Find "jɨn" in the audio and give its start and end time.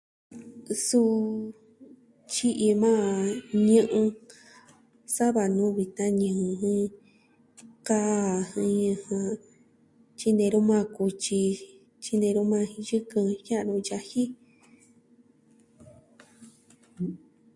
6.61-6.79